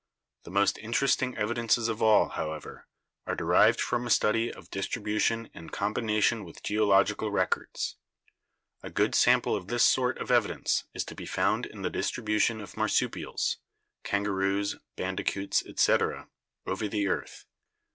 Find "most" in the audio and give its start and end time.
0.49-0.79